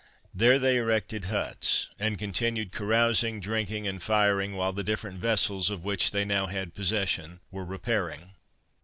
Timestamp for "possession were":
6.73-7.63